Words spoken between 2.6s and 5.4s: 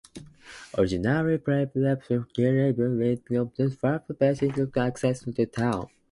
provided the first land vehicle access to